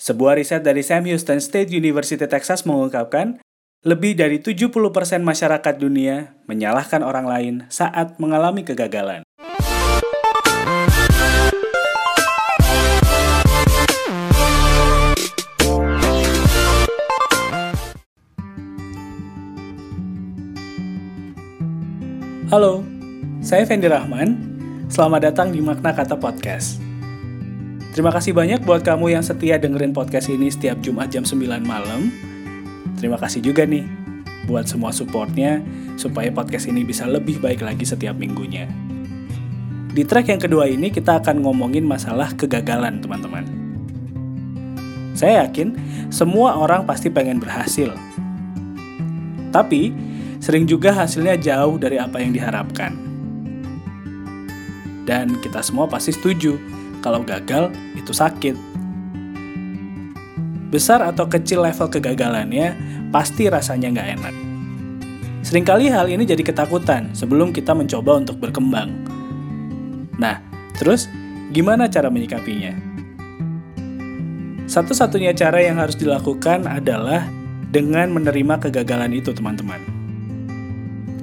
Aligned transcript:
Sebuah 0.00 0.40
riset 0.40 0.64
dari 0.64 0.80
Sam 0.80 1.04
Houston 1.04 1.44
State 1.44 1.76
University 1.76 2.24
Texas 2.24 2.64
mengungkapkan, 2.64 3.36
lebih 3.84 4.16
dari 4.16 4.40
70% 4.40 4.72
masyarakat 5.20 5.74
dunia 5.76 6.40
menyalahkan 6.48 7.04
orang 7.04 7.28
lain 7.28 7.54
saat 7.68 8.16
mengalami 8.16 8.64
kegagalan. 8.64 9.20
Halo, 22.48 22.80
saya 23.44 23.68
Fendi 23.68 23.84
Rahman. 23.84 24.48
Selamat 24.88 25.28
datang 25.28 25.52
di 25.52 25.60
Makna 25.60 25.92
Kata 25.92 26.16
Podcast. 26.16 26.89
Terima 27.90 28.14
kasih 28.14 28.30
banyak 28.30 28.62
buat 28.62 28.86
kamu 28.86 29.18
yang 29.18 29.24
setia 29.26 29.58
dengerin 29.58 29.90
podcast 29.90 30.30
ini 30.30 30.46
setiap 30.46 30.78
Jumat 30.78 31.10
jam 31.10 31.26
9 31.26 31.42
malam. 31.66 32.14
Terima 32.94 33.18
kasih 33.18 33.42
juga 33.42 33.66
nih 33.66 33.82
buat 34.46 34.70
semua 34.70 34.94
supportnya 34.94 35.58
supaya 35.98 36.30
podcast 36.30 36.70
ini 36.70 36.86
bisa 36.86 37.10
lebih 37.10 37.42
baik 37.42 37.66
lagi 37.66 37.82
setiap 37.82 38.14
minggunya. 38.14 38.70
Di 39.90 40.06
track 40.06 40.30
yang 40.30 40.38
kedua 40.38 40.70
ini 40.70 40.94
kita 40.94 41.18
akan 41.18 41.42
ngomongin 41.42 41.82
masalah 41.82 42.30
kegagalan 42.38 43.02
teman-teman. 43.02 43.42
Saya 45.18 45.42
yakin 45.50 45.74
semua 46.14 46.62
orang 46.62 46.86
pasti 46.86 47.10
pengen 47.10 47.42
berhasil. 47.42 47.90
Tapi 49.50 49.90
sering 50.38 50.62
juga 50.62 50.94
hasilnya 50.94 51.34
jauh 51.42 51.74
dari 51.74 51.98
apa 51.98 52.22
yang 52.22 52.30
diharapkan. 52.30 52.94
Dan 55.10 55.42
kita 55.42 55.58
semua 55.58 55.90
pasti 55.90 56.14
setuju 56.14 56.54
kalau 57.04 57.24
gagal 57.24 57.72
itu 57.96 58.12
sakit. 58.14 58.56
Besar 60.70 61.02
atau 61.02 61.26
kecil 61.26 61.66
level 61.66 61.90
kegagalannya, 61.90 62.78
pasti 63.10 63.50
rasanya 63.50 63.90
nggak 63.90 64.08
enak. 64.20 64.34
Seringkali 65.42 65.90
hal 65.90 66.06
ini 66.06 66.22
jadi 66.22 66.46
ketakutan 66.46 67.10
sebelum 67.16 67.50
kita 67.50 67.74
mencoba 67.74 68.22
untuk 68.22 68.38
berkembang. 68.38 68.92
Nah, 70.20 70.38
terus 70.78 71.10
gimana 71.50 71.90
cara 71.90 72.06
menyikapinya? 72.06 72.76
Satu-satunya 74.70 75.34
cara 75.34 75.58
yang 75.58 75.82
harus 75.82 75.98
dilakukan 75.98 76.70
adalah 76.70 77.26
dengan 77.74 78.14
menerima 78.14 78.70
kegagalan 78.70 79.10
itu, 79.10 79.34
teman-teman 79.34 80.00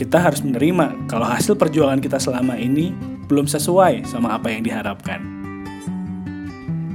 kita 0.00 0.16
harus 0.16 0.40
menerima 0.40 0.96
kalau 1.12 1.28
hasil 1.28 1.60
perjuangan 1.60 2.00
kita 2.00 2.16
selama 2.16 2.56
ini 2.56 2.96
belum 3.28 3.44
sesuai 3.44 4.08
sama 4.08 4.32
apa 4.40 4.48
yang 4.48 4.64
diharapkan. 4.64 5.20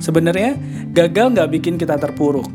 Sebenarnya, 0.05 0.53
gagal 0.93 1.33
nggak 1.33 1.49
bikin 1.57 1.81
kita 1.81 1.97
terpuruk. 1.97 2.45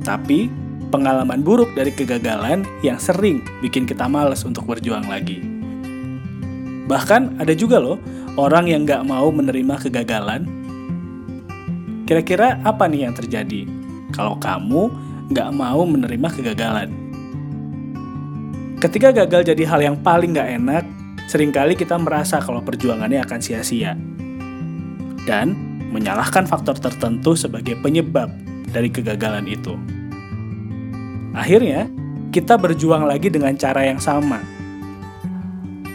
Tapi, 0.00 0.48
pengalaman 0.88 1.44
buruk 1.44 1.76
dari 1.76 1.92
kegagalan 1.92 2.64
yang 2.80 2.96
sering 2.96 3.44
bikin 3.60 3.84
kita 3.84 4.08
males 4.08 4.40
untuk 4.48 4.64
berjuang 4.64 5.04
lagi. 5.04 5.36
Bahkan 6.88 7.44
ada 7.44 7.52
juga 7.52 7.76
loh 7.76 8.00
orang 8.40 8.72
yang 8.72 8.88
nggak 8.88 9.04
mau 9.04 9.28
menerima 9.28 9.84
kegagalan. 9.84 10.48
Kira-kira 12.08 12.56
apa 12.64 12.88
nih 12.88 13.04
yang 13.04 13.14
terjadi 13.20 13.68
kalau 14.16 14.40
kamu 14.40 14.88
nggak 15.28 15.50
mau 15.52 15.84
menerima 15.84 16.28
kegagalan? 16.40 16.88
Ketika 18.80 19.12
gagal 19.12 19.52
jadi 19.52 19.62
hal 19.68 19.80
yang 19.92 19.96
paling 20.02 20.34
gak 20.34 20.58
enak, 20.58 20.82
sering 21.30 21.54
kali 21.54 21.78
kita 21.78 21.94
merasa 22.02 22.42
kalau 22.42 22.58
perjuangannya 22.58 23.22
akan 23.22 23.38
sia-sia. 23.38 23.94
Dan 25.22 25.71
menyalahkan 25.92 26.48
faktor 26.48 26.80
tertentu 26.80 27.36
sebagai 27.36 27.76
penyebab 27.78 28.32
dari 28.72 28.88
kegagalan 28.88 29.44
itu. 29.44 29.76
Akhirnya, 31.36 31.92
kita 32.32 32.56
berjuang 32.56 33.04
lagi 33.04 33.28
dengan 33.28 33.52
cara 33.60 33.84
yang 33.84 34.00
sama. 34.00 34.40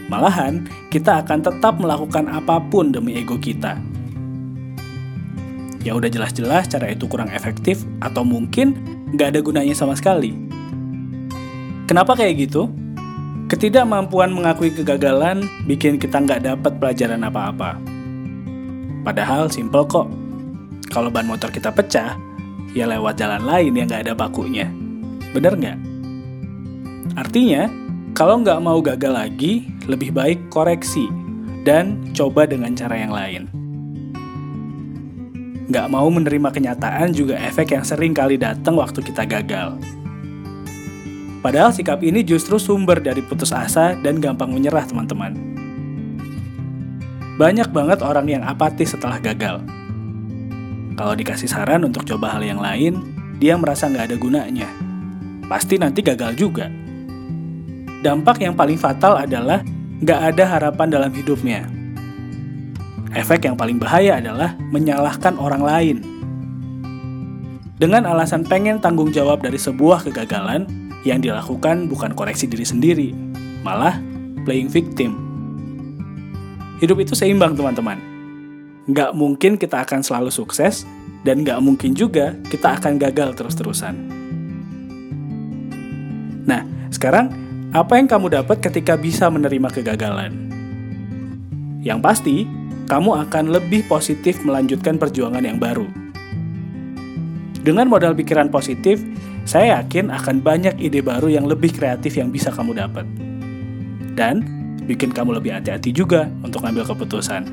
Malahan, 0.08 0.70
kita 0.94 1.26
akan 1.26 1.42
tetap 1.44 1.82
melakukan 1.82 2.30
apa 2.30 2.61
pun 2.70 2.94
demi 2.94 3.17
ego 3.17 3.36
kita. 3.36 3.76
Ya 5.82 5.98
udah 5.98 6.08
jelas-jelas 6.08 6.70
cara 6.70 6.93
itu 6.93 7.10
kurang 7.10 7.33
efektif 7.33 7.83
atau 7.99 8.22
mungkin 8.22 8.77
nggak 9.17 9.36
ada 9.36 9.39
gunanya 9.42 9.76
sama 9.76 9.98
sekali. 9.98 10.36
Kenapa 11.88 12.16
kayak 12.16 12.48
gitu? 12.48 12.70
Ketidakmampuan 13.48 14.36
mengakui 14.36 14.76
kegagalan 14.76 15.48
bikin 15.64 15.95
kita 15.95 16.20
nggak 16.20 16.43
dapat 16.43 16.76
pelajaran 16.76 17.23
apa-apa. 17.23 17.97
Padahal 19.02 19.50
simple 19.52 19.84
kok. 19.86 20.08
Kalau 20.88 21.12
ban 21.12 21.28
motor 21.28 21.52
kita 21.52 21.70
pecah, 21.74 22.16
ya 22.72 22.86
lewat 22.88 23.20
jalan 23.20 23.44
lain 23.44 23.74
yang 23.76 23.86
nggak 23.92 24.08
ada 24.08 24.14
bakunya. 24.16 24.72
Bener 25.36 25.54
nggak? 25.58 25.78
Artinya, 27.18 27.68
kalau 28.18 28.42
nggak 28.42 28.62
mau 28.62 28.80
gagal 28.82 29.14
lagi, 29.14 29.68
lebih 29.86 30.14
baik 30.14 30.50
koreksi 30.50 31.06
dan 31.68 32.00
coba 32.16 32.48
dengan 32.48 32.72
cara 32.74 32.96
yang 32.96 33.14
lain. 33.14 33.44
Nggak 35.68 35.88
mau 35.92 36.08
menerima 36.08 36.50
kenyataan 36.50 37.12
juga 37.12 37.36
efek 37.44 37.76
yang 37.76 37.84
sering 37.84 38.16
kali 38.16 38.40
datang 38.40 38.80
waktu 38.80 39.04
kita 39.04 39.28
gagal. 39.28 39.76
Padahal 41.44 41.76
sikap 41.76 42.00
ini 42.02 42.24
justru 42.24 42.56
sumber 42.56 43.04
dari 43.04 43.20
putus 43.20 43.52
asa 43.52 43.94
dan 44.00 44.24
gampang 44.24 44.50
menyerah 44.50 44.88
teman-teman. 44.88 45.36
Banyak 47.37 47.70
banget 47.70 48.02
orang 48.02 48.25
yang 48.25 48.42
apatis 48.42 48.98
setelah 48.98 49.21
gagal. 49.21 49.61
Kalau 50.98 51.14
dikasih 51.14 51.45
saran 51.45 51.86
untuk 51.86 52.02
coba 52.09 52.33
hal 52.33 52.42
yang 52.42 52.58
lain, 52.58 52.98
dia 53.37 53.53
merasa 53.53 53.86
nggak 53.86 54.09
ada 54.09 54.17
gunanya. 54.17 54.65
Pasti 55.45 55.77
nanti 55.77 56.02
gagal 56.02 56.33
juga. 56.33 56.65
Dampak 58.02 58.42
yang 58.42 58.58
paling 58.58 58.81
fatal 58.81 59.21
adalah 59.21 59.61
nggak 60.02 60.21
ada 60.33 60.43
harapan 60.49 60.89
dalam 60.89 61.14
hidupnya. 61.14 61.70
Efek 63.14 63.45
yang 63.45 63.54
paling 63.54 63.77
bahaya 63.77 64.17
adalah 64.17 64.58
menyalahkan 64.73 65.37
orang 65.37 65.61
lain. 65.61 65.98
Dengan 67.77 68.09
alasan 68.09 68.42
pengen 68.42 68.81
tanggung 68.81 69.14
jawab 69.14 69.45
dari 69.45 69.61
sebuah 69.61 70.09
kegagalan, 70.09 70.65
yang 71.05 71.21
dilakukan 71.21 71.86
bukan 71.86 72.17
koreksi 72.17 72.49
diri 72.49 72.65
sendiri, 72.65 73.09
malah 73.61 74.02
playing 74.43 74.73
victim. 74.73 75.27
Hidup 76.77 77.02
itu 77.02 77.17
seimbang 77.17 77.58
teman-teman. 77.58 77.98
Nggak 78.88 79.11
mungkin 79.17 79.58
kita 79.58 79.82
akan 79.83 80.05
selalu 80.05 80.30
sukses, 80.30 80.86
dan 81.26 81.42
nggak 81.43 81.60
mungkin 81.60 81.98
juga 81.98 82.38
kita 82.48 82.77
akan 82.80 83.02
gagal 83.02 83.36
terus-terusan. 83.36 83.95
Nah, 86.48 86.64
sekarang 86.93 87.33
apa 87.76 87.99
yang 87.99 88.08
kamu 88.08 88.32
dapat 88.32 88.64
ketika 88.64 88.95
bisa 88.95 89.27
menerima 89.27 89.67
kegagalan? 89.73 90.48
Yang 91.83 91.99
pasti, 91.99 92.36
kamu 92.87 93.27
akan 93.27 93.52
lebih 93.52 93.83
positif 93.92 94.39
melanjutkan 94.48 94.95
perjuangan 94.95 95.43
yang 95.43 95.60
baru. 95.60 95.86
Dengan 97.60 97.92
modal 97.92 98.16
pikiran 98.16 98.48
positif, 98.48 99.04
saya 99.43 99.83
yakin 99.83 100.08
akan 100.08 100.39
banyak 100.39 100.80
ide 100.80 101.04
baru 101.04 101.27
yang 101.27 101.43
lebih 101.43 101.76
kreatif 101.76 102.16
yang 102.16 102.32
bisa 102.32 102.48
kamu 102.48 102.80
dapat. 102.80 103.04
Dan 104.16 104.57
bikin 104.87 105.11
kamu 105.11 105.37
lebih 105.37 105.52
hati-hati 105.53 105.92
juga 105.92 106.31
untuk 106.42 106.64
ngambil 106.64 106.87
keputusan. 106.87 107.43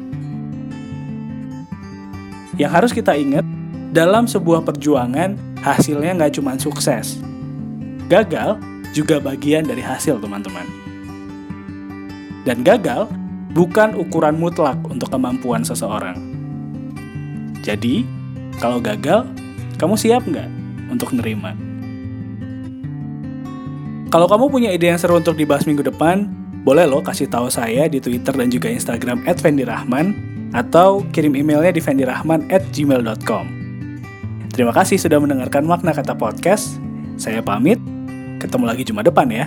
Yang 2.54 2.70
harus 2.70 2.90
kita 2.94 3.18
ingat, 3.18 3.42
dalam 3.90 4.30
sebuah 4.30 4.62
perjuangan, 4.62 5.34
hasilnya 5.58 6.14
nggak 6.14 6.38
cuma 6.38 6.54
sukses. 6.54 7.18
Gagal 8.06 8.62
juga 8.94 9.18
bagian 9.18 9.66
dari 9.66 9.82
hasil, 9.82 10.22
teman-teman. 10.22 10.66
Dan 12.46 12.62
gagal 12.62 13.10
bukan 13.54 13.98
ukuran 13.98 14.38
mutlak 14.38 14.78
untuk 14.86 15.10
kemampuan 15.10 15.66
seseorang. 15.66 16.14
Jadi, 17.66 18.06
kalau 18.62 18.78
gagal, 18.78 19.26
kamu 19.80 19.98
siap 19.98 20.22
nggak 20.22 20.46
untuk 20.94 21.10
nerima? 21.16 21.56
Kalau 24.14 24.30
kamu 24.30 24.46
punya 24.46 24.70
ide 24.70 24.94
yang 24.94 25.00
seru 25.00 25.18
untuk 25.18 25.34
dibahas 25.34 25.66
minggu 25.66 25.82
depan, 25.82 26.30
boleh 26.64 26.88
lo 26.88 27.04
kasih 27.04 27.28
tahu 27.28 27.52
saya 27.52 27.86
di 27.86 28.00
Twitter 28.00 28.32
dan 28.32 28.48
juga 28.48 28.72
Instagram 28.72 29.22
@vendirahman 29.28 30.16
atau 30.56 31.04
kirim 31.12 31.36
emailnya 31.36 31.76
di 31.76 31.82
vendirahman@gmail.com. 31.84 33.44
Terima 34.54 34.72
kasih 34.72 34.96
sudah 34.96 35.20
mendengarkan 35.20 35.66
makna 35.68 35.92
kata 35.92 36.16
podcast. 36.16 36.80
Saya 37.20 37.44
pamit. 37.44 37.76
Ketemu 38.40 38.64
lagi 38.64 38.82
Jumat 38.86 39.04
depan 39.06 39.28
ya. 39.28 39.46